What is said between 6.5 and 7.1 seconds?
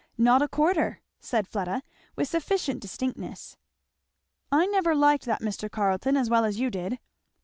you did."